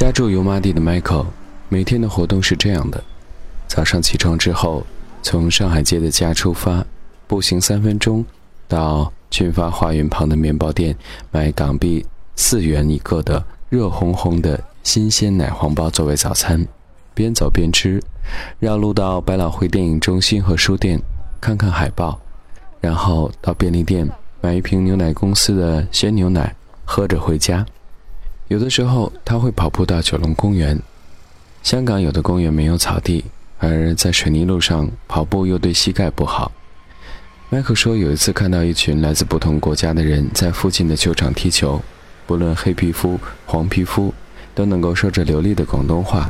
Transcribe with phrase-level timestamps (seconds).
[0.00, 1.26] 家住油麻地的 Michael，
[1.68, 3.04] 每天的活动是这样的：
[3.68, 4.82] 早上起床之后，
[5.22, 6.82] 从上海街的家出发，
[7.26, 8.24] 步行三分钟，
[8.66, 10.96] 到俊发花园旁的面包店
[11.30, 16.66] 买港币四元一个的热烘烘的新鲜奶黄包作为早餐，
[17.12, 18.02] 边走边吃，
[18.58, 20.98] 绕路到百老汇电影中心和书店
[21.42, 22.18] 看看海报，
[22.80, 24.08] 然后到便利店
[24.40, 26.56] 买一瓶牛奶公司的鲜牛奶，
[26.86, 27.66] 喝着回家。
[28.50, 30.76] 有的时候他会跑步到九龙公园。
[31.62, 33.24] 香港有的公园没有草地，
[33.58, 36.50] 而在水泥路上跑步又对膝盖不好。
[37.48, 41.80] 迈克说，有一次看到一群来自不同国家的人在附近的球场踢球，
[42.26, 44.12] 不论黑皮肤、黄皮肤，
[44.52, 46.28] 都能够说着流利的广东话。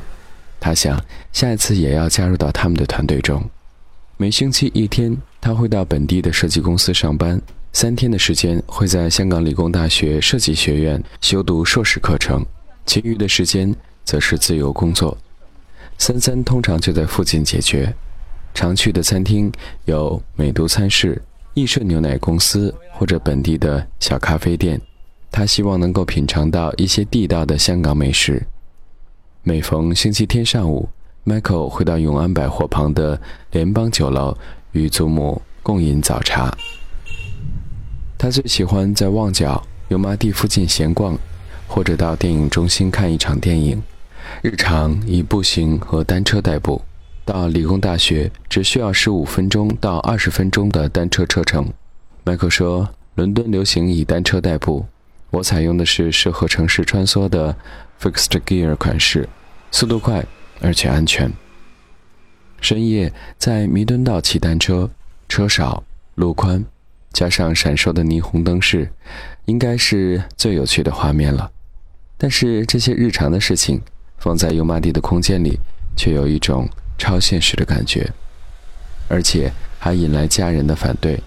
[0.61, 1.03] 他想，
[1.33, 3.43] 下一次也要加入到他们的团队中。
[4.19, 7.41] 每星期一天，他会到本地的设计公司上班。
[7.73, 12.45] 三天的时间会在香港理工大学设计学院修读硕士课程，
[12.85, 13.75] 其余的时间
[14.05, 15.17] 则是自由工作。
[15.97, 17.95] 三三通常就在附近解决，
[18.53, 19.53] 常去的餐厅
[19.85, 21.23] 有美都餐室、
[21.55, 24.81] 益顺牛奶公司或者本地的小咖啡店。
[25.31, 28.45] 他希望能够品尝到一些地道的香港美食。
[29.45, 30.89] 每逢星期天上午
[31.25, 33.21] ，Michael 会到永安百货旁的
[33.53, 34.37] 联邦酒楼
[34.73, 36.53] 与祖母共饮早茶。
[38.23, 41.19] 他最喜欢在旺角油麻地附近闲逛，
[41.67, 43.83] 或者到电影中心看一场电影。
[44.43, 46.83] 日常以步行和单车代步。
[47.25, 51.73] 到理工大学只需要十五分钟到二十分钟的单车车程。
[52.23, 54.85] 迈克说：“伦敦流行以单车代步，
[55.31, 57.57] 我采用的是适合城市穿梭的
[57.99, 59.27] Fixed Gear 款式，
[59.71, 60.23] 速度快
[60.61, 61.33] 而且安全。
[62.61, 64.91] 深夜在弥敦道骑单车，
[65.27, 65.83] 车少
[66.17, 66.63] 路宽。”
[67.13, 68.91] 加上闪烁的霓虹灯饰，
[69.47, 71.51] 应该是最有趣的画面了。
[72.17, 73.81] 但是这些日常的事情，
[74.19, 75.59] 放在油麻地的空间里，
[75.97, 78.11] 却有一种超现实的感觉，
[79.09, 81.21] 而且还引来家人的反对。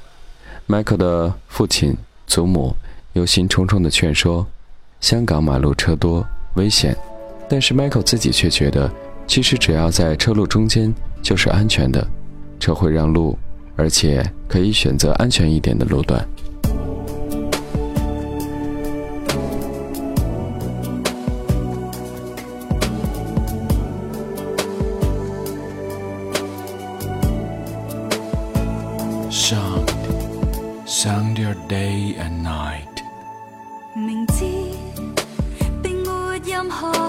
[0.67, 2.75] Michael 的父亲、祖母
[3.13, 4.47] 忧心忡忡地劝说
[5.01, 6.25] ：“香港马路车多，
[6.55, 6.95] 危险。”
[7.49, 8.89] 但是 Michael 自己却觉得，
[9.27, 12.07] 其实只要在车路中间就是安全的，
[12.59, 13.37] 车会让路。
[13.75, 16.25] 而且可以选择安全一点的路段。
[29.29, 29.89] Sound,
[30.85, 32.87] sound your day and night。
[33.95, 34.45] 明知
[35.81, 37.02] 并没任何。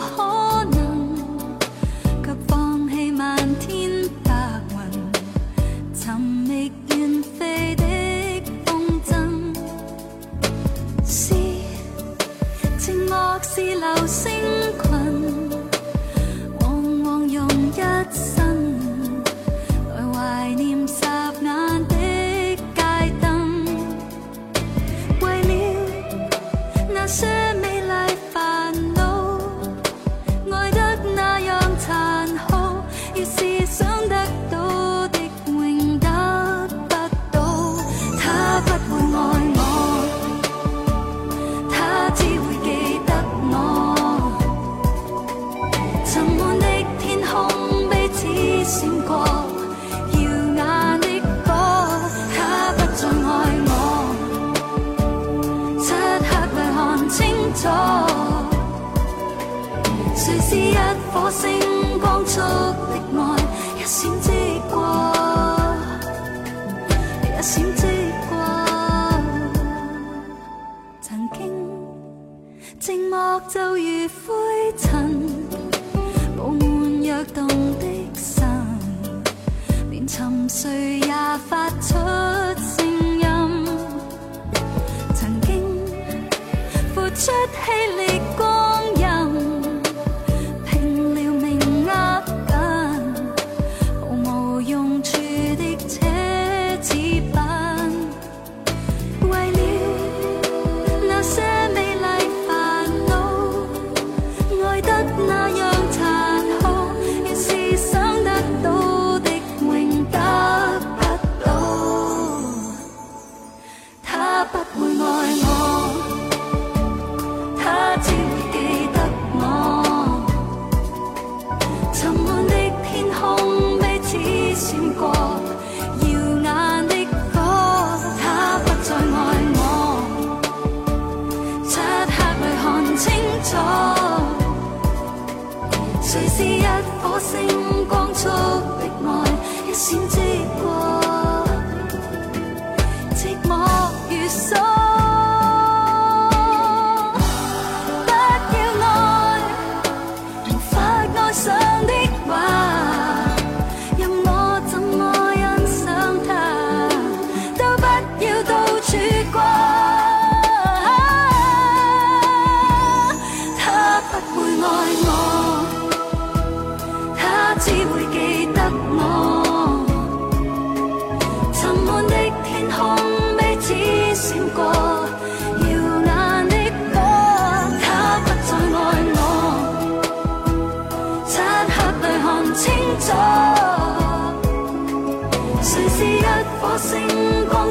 [137.04, 137.46] 火星
[137.86, 138.73] 光速。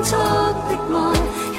[0.03, 1.15] 出的爱，
[1.55, 1.57] 一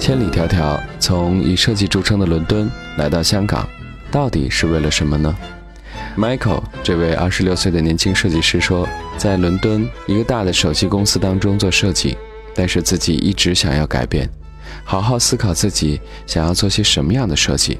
[0.00, 3.68] 千里迢迢从以设计著称的伦敦来到香港，
[4.10, 5.34] 到底是为了什么呢
[6.16, 8.88] ？Michael 这位二十六岁的年轻设计师说，
[9.18, 12.16] 在伦敦一个大的手机公司当中做设计，
[12.54, 14.28] 但是自己一直想要改变，
[14.82, 17.78] 好好思考自己想要做些什么样的设计。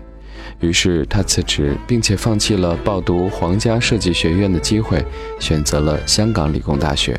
[0.63, 5.05] 于是他辞职，并且放弃了报读皇家设计学院的机会，
[5.39, 7.15] 选择了香港理工大学。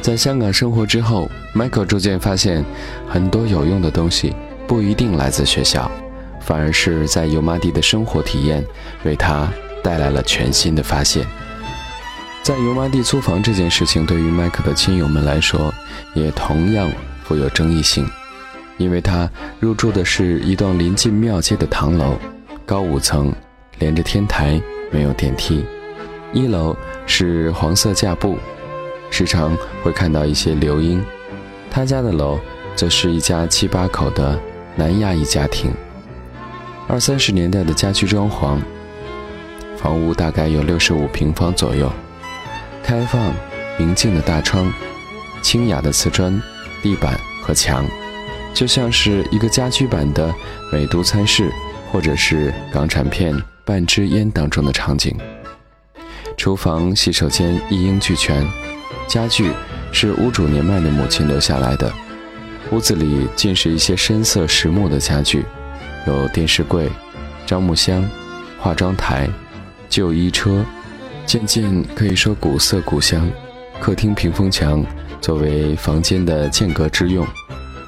[0.00, 2.64] 在香港生活之后，Michael 逐渐发现，
[3.08, 4.32] 很多有用的东西
[4.68, 5.90] 不一定来自学校，
[6.40, 8.64] 反而是在油麻地的生活体验
[9.02, 9.52] 为他
[9.82, 11.26] 带来了全新的发现。
[12.42, 15.72] 在油麻地租房这件事情，对于 Michael 的亲友们来说，
[16.14, 16.88] 也同样
[17.24, 18.06] 富有争议性，
[18.76, 19.28] 因为他
[19.58, 22.18] 入住的是一栋临近庙街的唐楼，
[22.66, 23.30] 高五层，
[23.78, 25.64] 连着天台，没有电梯，
[26.32, 26.74] 一楼
[27.06, 28.38] 是黄色架布。
[29.10, 31.04] 时常会看到一些流莺。
[31.70, 32.40] 他家的楼
[32.74, 34.38] 则是一家七八口的
[34.74, 35.72] 南亚裔家庭，
[36.88, 38.58] 二三十年代的家居装潢。
[39.76, 41.92] 房屋大概有六十五平方左右，
[42.82, 43.32] 开放、
[43.78, 44.72] 明净的大窗，
[45.42, 46.42] 清雅的瓷砖
[46.82, 47.84] 地板和墙，
[48.54, 50.34] 就像是一个家居版的
[50.72, 51.52] 美都餐室，
[51.94, 53.32] 或者是港产片
[53.64, 55.16] 《半支烟》当中的场景。
[56.36, 58.44] 厨房、洗手间一应俱全。
[59.06, 59.52] 家具
[59.92, 61.92] 是屋主年迈的母亲留下来的，
[62.72, 65.44] 屋子里尽是一些深色实木的家具，
[66.08, 66.90] 有电视柜、
[67.46, 68.04] 樟木箱、
[68.58, 69.28] 化妆台、
[69.88, 70.64] 旧衣车，
[71.24, 73.30] 渐渐可以说古色古香。
[73.78, 74.84] 客厅屏风墙
[75.20, 77.24] 作为房间的间隔之用，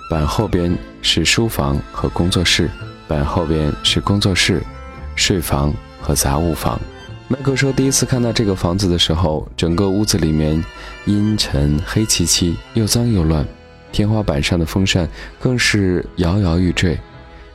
[0.08, 2.70] 板后边是书房和工作室，
[3.08, 4.62] 板后边是工作室、
[5.14, 6.80] 睡房和杂物房。
[7.28, 10.64] 麦克说：“第一次看到这个房子的时候，整个屋子里面
[11.06, 13.46] 阴沉、黑漆漆，又脏又乱。
[13.90, 15.08] 天花板上的风扇
[15.40, 16.98] 更是摇摇欲坠，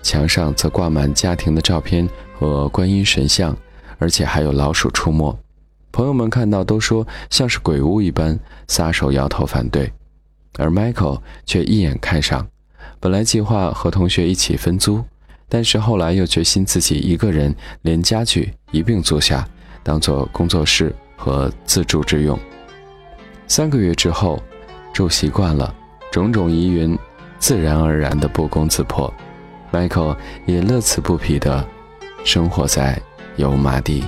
[0.01, 3.56] 墙上则挂满家庭的照片和观音神像，
[3.98, 5.38] 而且还有老鼠出没。
[5.92, 9.92] 朋友们看到都说像是鬼屋一般，撒手摇头反对。
[10.57, 12.45] 而 Michael 却一眼看上，
[13.00, 15.03] 本来计划和同学一起分租，
[15.51, 19.45] 但是后来又决心自己一个人连家具一并租下。”
[19.83, 22.39] 当做工作室和自住之用。
[23.48, 24.39] 三个月之后，
[24.93, 25.74] 住习惯了，
[26.12, 26.96] 种种疑云
[27.39, 29.12] 自然而然的不攻自破。
[29.72, 30.15] Michael
[30.46, 31.67] 也乐此不疲的
[32.24, 33.01] 生活在
[33.38, 34.03] 油麻地。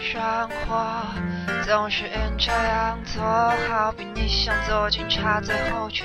[0.00, 1.04] 生活
[1.64, 2.04] 总是
[2.38, 3.22] 这样做，
[3.68, 6.04] 好比你想做警察，最后却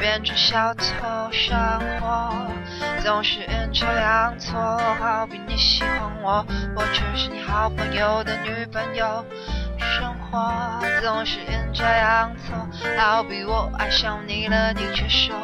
[0.00, 0.84] 变成小偷。
[1.30, 1.56] 生
[2.00, 2.34] 活
[3.02, 3.38] 总是
[3.72, 4.60] 这样做，
[4.98, 6.44] 好比你喜欢我，
[6.74, 9.24] 我却是你好朋友的女朋友。
[9.78, 10.52] 生活
[11.00, 11.38] 总是
[11.72, 12.56] 这样做，
[12.98, 15.34] 好比我爱上你了，你却说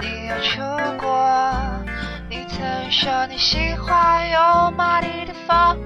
[0.00, 0.62] 你要出
[0.98, 1.83] 国。
[2.56, 5.76] 曾说你喜欢油麻地的风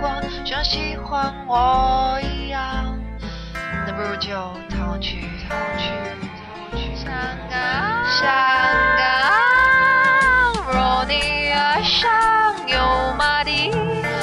[0.00, 2.96] 光，像喜欢我一样。
[3.84, 4.30] 那不如就
[4.70, 5.90] 逃去，逃去，
[6.70, 7.10] 逃去香
[7.50, 7.58] 港，
[8.08, 8.22] 香
[8.96, 9.02] 港。
[10.72, 12.08] 若你爱上
[12.68, 12.78] 油
[13.18, 13.72] 麻地，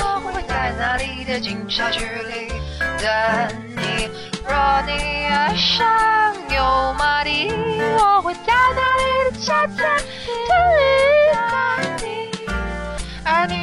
[0.01, 2.47] 我会在那里的警察局里
[2.97, 3.05] 等
[3.75, 4.09] 你。
[4.47, 7.51] 若你爱上油麻地，
[7.97, 10.39] 我会在那里的茶餐厅里。
[10.53, 11.00] 而你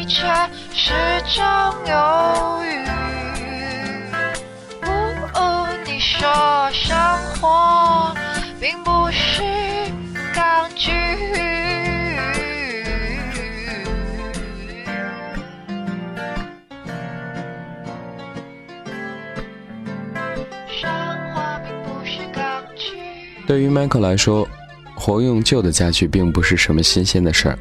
[0.09, 0.27] 却
[0.73, 0.93] 始
[1.27, 1.45] 终
[1.87, 2.67] 犹豫。
[5.85, 6.97] 你说生
[7.41, 8.15] 活
[8.61, 9.43] 并不是
[10.35, 10.91] 钢锯。
[23.47, 24.47] 对于 Michael 来说，
[24.95, 27.59] 活用旧的家具并不是什么新鲜的事儿。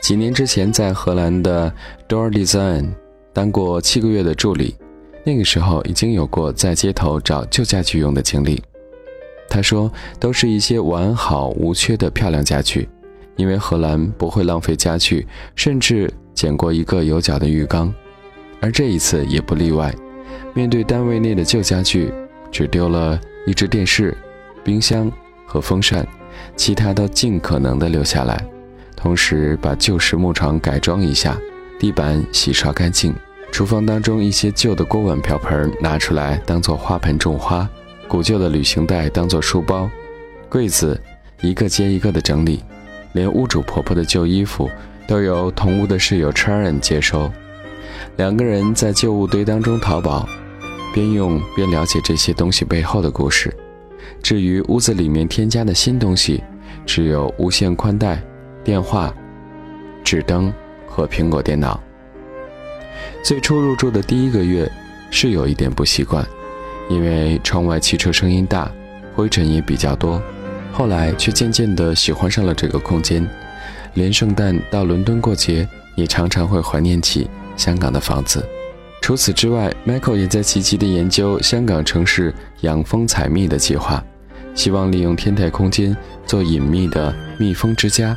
[0.00, 1.72] 几年之前，在荷兰的
[2.08, 2.94] Door Design
[3.32, 4.74] 当过七个月的助理，
[5.24, 8.62] 那个时候已经有过在街头找旧家具用的经历。
[9.50, 9.90] 他说，
[10.20, 12.88] 都是一些完好无缺的漂亮家具，
[13.36, 17.92] 因为荷兰不会浪费家具，甚至捡过一个有脚的浴缸，
[18.60, 19.94] 而这一次也不例外。
[20.54, 22.12] 面对单位内的旧家具，
[22.50, 24.16] 只丢了一只电视、
[24.62, 25.10] 冰箱
[25.44, 26.06] 和风扇，
[26.56, 28.42] 其他都尽可能的留下来。
[28.98, 31.38] 同时把旧实木床改装一下，
[31.78, 33.14] 地板洗刷干净，
[33.52, 37.68] 厨房当中一些旧的锅碗瓢盆拿出来当做花盆种花，
[38.08, 39.88] 古旧的旅行袋当做书包，
[40.48, 41.00] 柜子
[41.42, 42.60] 一个接一个的整理，
[43.12, 44.68] 连屋主婆婆的旧衣服
[45.06, 47.30] 都由同屋的室友 Charon 接收。
[48.16, 50.28] 两个人在旧物堆当中淘宝，
[50.92, 53.56] 边用边了解这些东西背后的故事。
[54.24, 56.42] 至于屋子里面添加的新东西，
[56.84, 58.20] 只有无线宽带。
[58.68, 59.10] 电话、
[60.04, 60.52] 纸灯
[60.86, 61.82] 和苹果电脑。
[63.24, 64.70] 最初入住的第一个月
[65.10, 66.22] 是有一点不习惯，
[66.90, 68.70] 因为窗外汽车声音大，
[69.14, 70.22] 灰尘也比较多。
[70.70, 73.26] 后来却渐渐地喜欢上了这个空间，
[73.94, 78.46] 连圣诞到伦敦过节也常常会怀念起香港的房子。
[79.00, 84.04] 除此之外，Michael 也在积极地研究香港城市养蜂采蜜的计划，
[84.54, 85.96] 希望利用天台空间
[86.26, 88.14] 做隐秘的蜜蜂之家。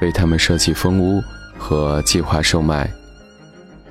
[0.00, 1.22] 为他们设计蜂屋
[1.56, 2.90] 和计划售卖。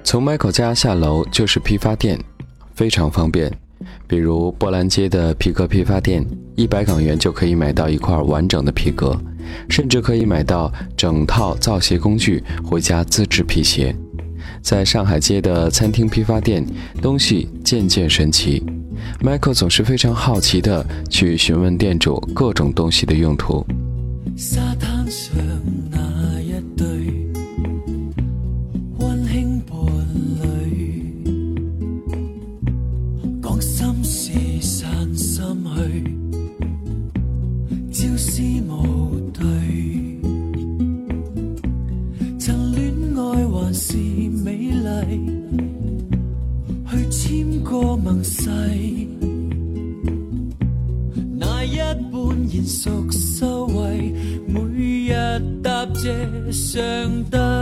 [0.04, 2.20] 从 Michael 家下楼就是批发店，
[2.74, 3.52] 非常方便。
[4.08, 6.26] 比如波兰街的皮革批发店，
[6.56, 9.16] 一百港元就可以买到一块完整的皮革，
[9.70, 13.96] 甚至可以买到整套造鞋工具回家自制皮鞋。
[14.62, 16.66] 在上海街的餐厅批发店，
[17.02, 18.66] 东西件件神奇。
[19.22, 23.66] Michael 总是非常好奇地去询问店主各种东西的用途。
[24.36, 25.40] 沙滩上。
[52.70, 54.14] 熟收为
[54.48, 54.62] 每
[55.10, 56.80] 日答谢上
[57.32, 57.59] 帝。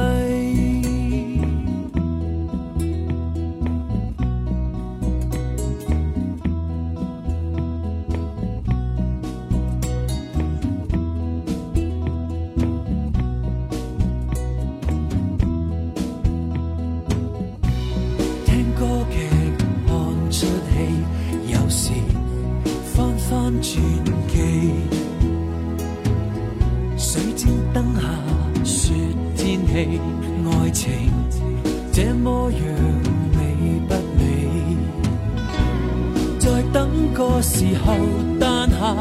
[37.13, 37.93] 个时候
[38.39, 38.95] 诞下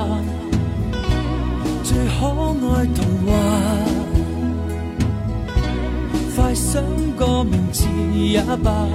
[1.82, 2.26] 最可
[2.74, 3.32] 爱童话，
[6.34, 6.82] 快想
[7.16, 8.88] 个名字也罢，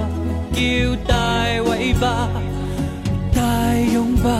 [0.52, 0.60] 叫
[1.06, 1.14] 大
[1.70, 2.28] 尾巴、
[3.34, 3.40] 大
[3.92, 4.30] 拥抱，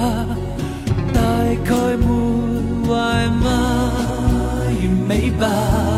[1.13, 1.21] 大
[1.65, 2.07] 概没
[2.87, 3.93] 坏吗？
[4.65, 5.92] 完美吧。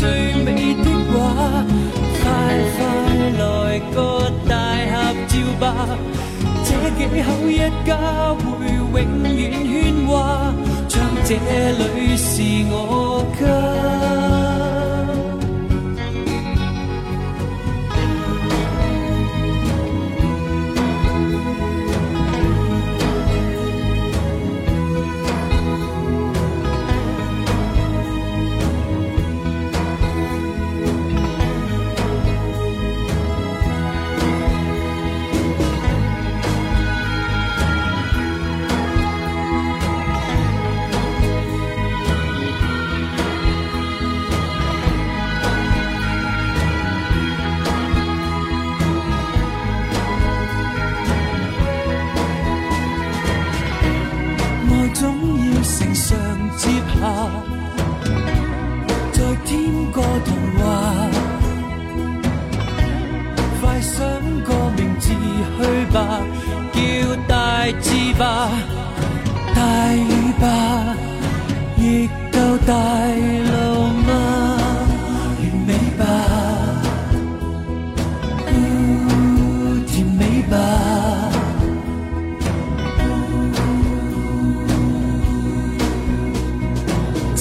[0.00, 0.08] 最
[0.42, 1.18] 美的话，
[2.22, 2.24] 快
[2.72, 2.78] 快
[3.36, 3.44] 来
[3.94, 4.50] 个大
[4.88, 4.92] 合
[5.28, 5.64] 照吧！
[6.64, 7.90] 这几口一家
[8.32, 8.40] 会
[8.76, 10.54] 永远喧哗，
[10.88, 12.32] 像这里是
[12.70, 14.19] 我家。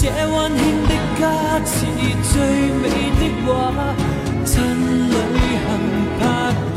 [0.01, 1.21] 这温馨的家
[1.65, 1.75] 似
[2.31, 2.39] 最
[2.79, 2.83] 美
[3.19, 3.51] 的画，
[4.45, 4.55] 趁
[5.09, 5.11] 旅
[5.59, 5.67] 行
[6.17, 6.21] 拍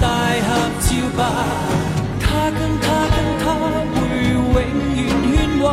[0.00, 0.04] 大
[0.42, 0.48] 合
[0.80, 0.86] 照
[1.16, 1.20] 吧。
[2.18, 3.44] 他跟他跟他
[3.94, 3.96] 会
[4.32, 4.58] 永远
[5.30, 5.64] 喧哗，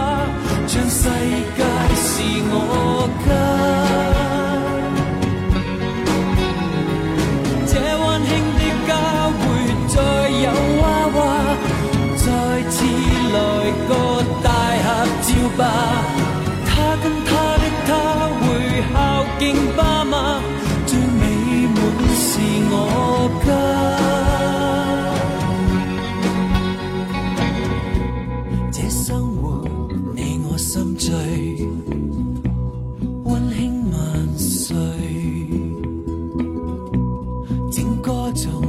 [0.68, 1.10] 像世
[1.58, 1.60] 界
[1.96, 2.06] 是
[2.51, 2.53] 我
[3.25, 3.88] 家。
[29.10, 29.68] 生活
[30.16, 31.12] 你我心醉，
[33.24, 34.78] 温馨萬歲，
[37.72, 38.62] 請歌頌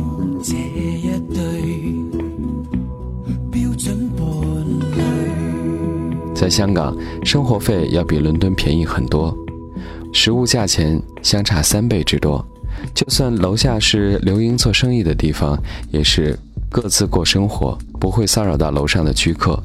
[0.43, 1.37] 這一對
[3.53, 4.25] 標準伴
[4.97, 6.35] 侶。
[6.35, 9.37] 在香港，生活费要比伦敦便宜很多，
[10.15, 12.43] 食物价钱相差三倍之多。
[12.95, 16.35] 就算楼下是刘英做生意的地方，也是
[16.71, 19.63] 各自过生活，不会骚扰到楼上的居客。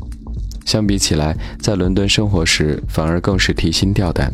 [0.65, 4.31] 相比起来，在伦敦生活时反而更是提心吊胆。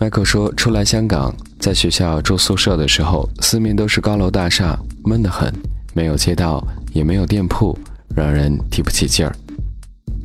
[0.00, 5.52] 迈克说，初来香港，在学校住宿舍的时候，四面都是高楼大厦，闷得很，
[5.92, 7.76] 没有街道，也没有店铺，
[8.14, 9.34] 让人提不起劲儿。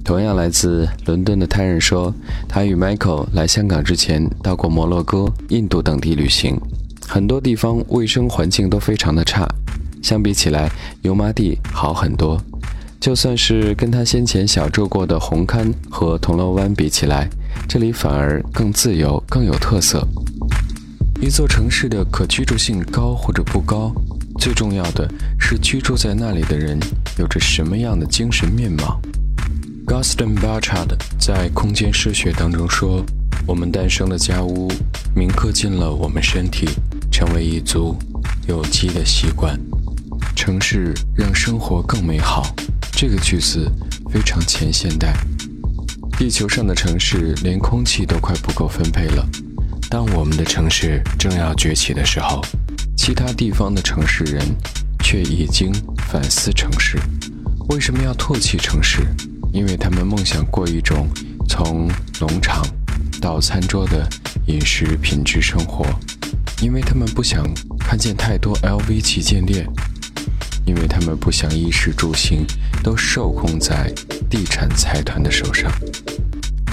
[0.04, 2.14] 同样来自伦敦的泰人说，
[2.48, 6.56] 他与 Michael 来香港之前到过摩洛哥、印度等地旅行，
[7.08, 9.48] 很多地方卫生环境都非常的差，
[10.04, 10.70] 相比起来，
[11.02, 12.40] 油麻地好很多。
[13.04, 17.28] 就算是跟他先前小住过的红磡和铜锣湾比起来，
[17.68, 20.08] 这里反而更自由、更有特色。
[21.20, 23.94] 一座城市的可居住性高或者不高，
[24.40, 25.06] 最重要的
[25.38, 26.80] 是居住在那里的人
[27.18, 28.98] 有着什么样的精神面貌。
[29.86, 33.04] Gaston b a r c h a r d 在《空间诗学》当中说
[33.46, 34.72] ：“我们诞生的家屋
[35.14, 36.70] 铭刻进了我们身体，
[37.12, 37.98] 成为一族
[38.48, 39.60] 有机的习惯。
[40.38, 42.46] 城市让生活更美好。”
[43.06, 43.70] 这个句子
[44.10, 45.14] 非常前现代。
[46.18, 49.28] 地球上的城市连空气都快不够分配了。
[49.90, 52.42] 当我们的城市正要崛起的时候，
[52.96, 54.42] 其他地方的城市人
[55.04, 55.70] 却已经
[56.08, 56.98] 反思城市。
[57.68, 59.02] 为什么要唾弃城市？
[59.52, 61.10] 因为他们梦想过一种
[61.50, 62.66] 从农场
[63.20, 64.08] 到餐桌的
[64.48, 65.86] 饮食品质生活，
[66.62, 67.46] 因为他们不想
[67.78, 69.68] 看见太多 LV 旗舰店，
[70.66, 72.46] 因为他们不想衣食住行
[72.84, 73.94] 都受控在
[74.30, 75.72] 地产财团的手上，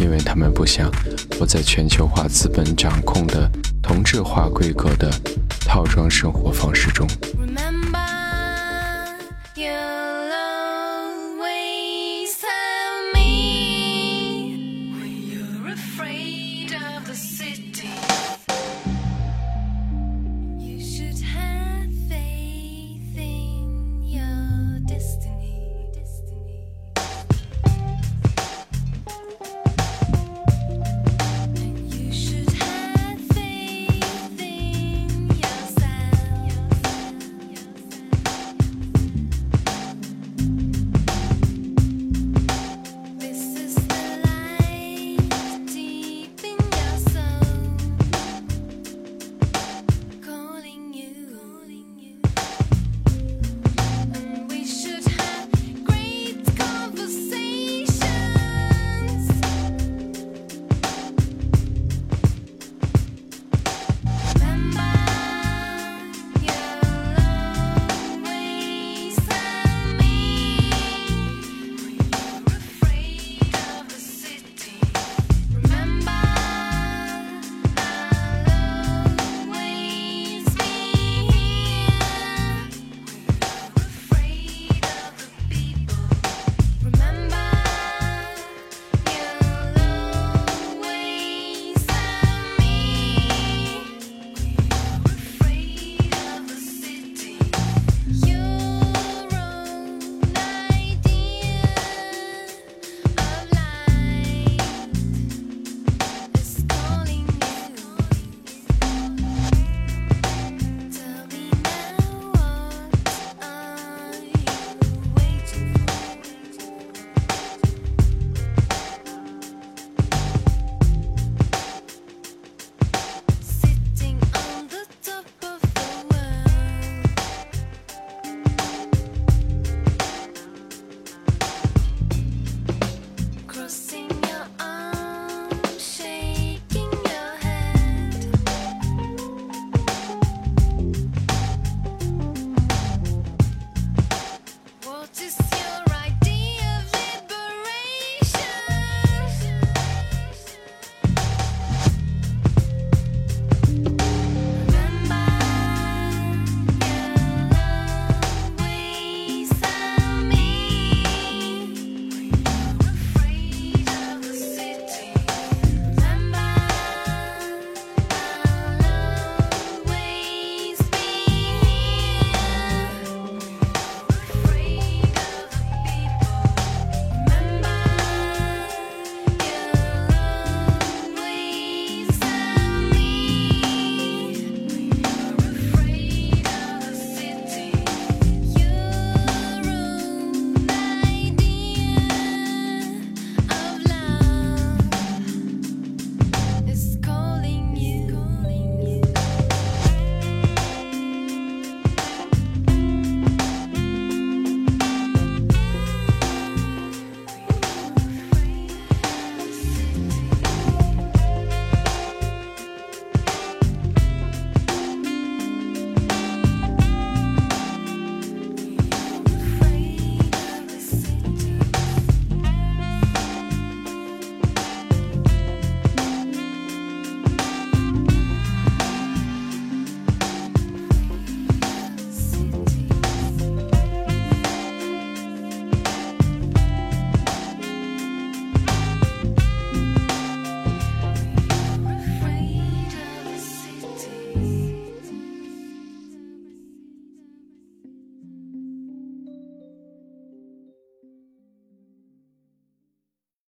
[0.00, 0.90] 因为他们不想
[1.38, 3.50] 活在全球化资本掌控的
[3.82, 5.10] 同质化规格的
[5.66, 7.06] 套装生活方式中。